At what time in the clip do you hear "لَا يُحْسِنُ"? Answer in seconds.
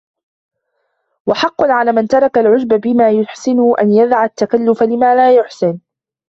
5.15-5.79